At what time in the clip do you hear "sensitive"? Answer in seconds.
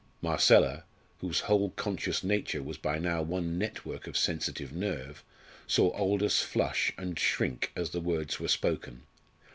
4.17-4.73